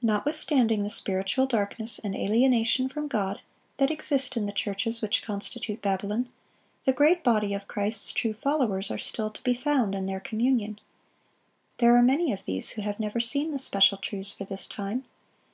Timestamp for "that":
3.76-3.90